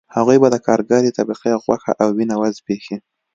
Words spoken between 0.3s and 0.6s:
به د